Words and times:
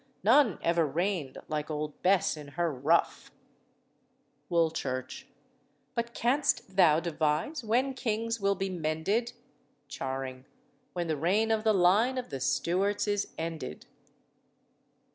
None 0.23 0.57
ever 0.63 0.83
reigned 0.87 1.37
like 1.47 1.69
old 1.69 2.01
Bess 2.01 2.35
in 2.35 2.47
her 2.57 2.73
ruff. 2.73 3.31
WOOLCHURCH. 4.49 5.27
But 5.93 6.15
can'st 6.15 6.75
thou 6.75 6.99
devise 6.99 7.63
when 7.63 7.93
kings 7.93 8.39
will 8.39 8.55
be 8.55 8.67
mended? 8.71 9.33
CHARING. 9.89 10.45
When 10.93 11.05
the 11.05 11.17
reign 11.17 11.51
of 11.51 11.63
the 11.63 11.73
line 11.75 12.17
of 12.17 12.31
the 12.31 12.39
Stuarts 12.39 13.07
is 13.07 13.27
ended." 13.37 13.85